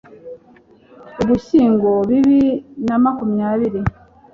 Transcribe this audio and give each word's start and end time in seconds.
Ugushyingo 1.21 1.89
bibi 2.09 2.41
na 2.87 2.95
makumyabiri 3.03 3.81